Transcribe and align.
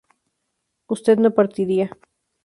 usted 0.87 1.19
no 1.19 1.35
partiría 1.35 1.95